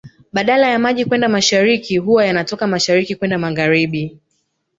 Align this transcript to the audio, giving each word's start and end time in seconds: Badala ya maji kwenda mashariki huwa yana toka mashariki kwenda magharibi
Badala 0.33 0.67
ya 0.69 0.79
maji 0.79 1.05
kwenda 1.05 1.29
mashariki 1.29 1.97
huwa 1.97 2.25
yana 2.25 2.43
toka 2.43 2.67
mashariki 2.67 3.15
kwenda 3.15 3.37
magharibi 3.37 4.17